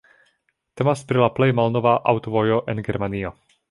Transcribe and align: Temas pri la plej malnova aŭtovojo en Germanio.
Temas 0.81 1.03
pri 1.11 1.23
la 1.25 1.29
plej 1.37 1.51
malnova 1.61 1.95
aŭtovojo 2.15 2.61
en 2.75 2.87
Germanio. 2.91 3.39